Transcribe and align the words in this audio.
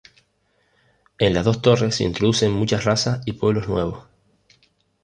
En 1.19 1.31
"Las 1.35 1.45
dos 1.45 1.61
torres" 1.61 1.93
se 1.93 2.03
introducen 2.05 2.51
muchas 2.51 2.85
razas 2.85 3.21
y 3.27 3.33
pueblos 3.33 3.67
nuevos. 3.67 4.03